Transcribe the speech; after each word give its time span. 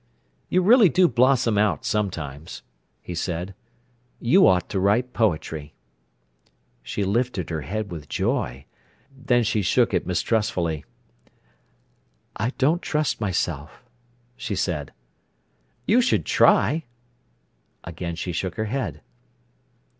"You 0.49 0.63
really 0.63 0.89
do 0.89 1.07
blossom 1.07 1.59
out 1.59 1.85
sometimes," 1.85 2.63
he 3.03 3.13
said. 3.13 3.53
"You 4.19 4.47
ought 4.47 4.67
to 4.69 4.79
write 4.79 5.13
poetry." 5.13 5.75
She 6.81 7.03
lifted 7.03 7.51
her 7.51 7.61
head 7.61 7.91
with 7.91 8.09
joy, 8.09 8.65
then 9.15 9.43
she 9.43 9.61
shook 9.61 9.93
it 9.93 10.07
mistrustfully. 10.07 10.85
"I 12.35 12.49
don't 12.57 12.81
trust 12.81 13.21
myself," 13.21 13.83
she 14.35 14.55
said. 14.55 14.91
"You 15.85 16.01
should 16.01 16.25
try!" 16.25 16.85
Again 17.83 18.15
she 18.15 18.31
shook 18.31 18.55
her 18.55 18.65
head. 18.73 19.01